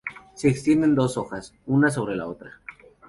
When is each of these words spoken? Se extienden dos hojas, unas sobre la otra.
Se 0.33 0.49
extienden 0.49 0.95
dos 0.95 1.15
hojas, 1.15 1.53
unas 1.67 1.93
sobre 1.93 2.15
la 2.15 2.25
otra. 2.25 2.59